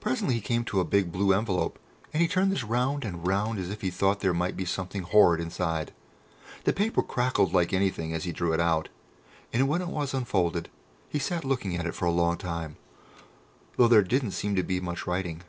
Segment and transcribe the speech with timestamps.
[0.00, 1.78] Presently he came to a big blue envelope,
[2.14, 5.02] and he turned this round and round as if he thought there might be something
[5.02, 5.92] horrid inside.
[6.64, 8.88] The paper crackled like anything as he drew it out,
[9.52, 10.70] and when it was unfolded
[11.10, 12.76] he sat looking at it for a long time,
[13.76, 15.42] though there didn't seem to be much writing.